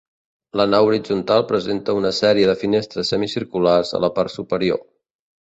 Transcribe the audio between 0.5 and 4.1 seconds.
La nau horitzontal presenta una sèrie de finestres semicirculars a